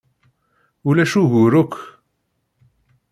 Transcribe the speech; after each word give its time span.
Ulac 0.87 1.13
ugur 1.21 1.53
akk. 1.61 1.73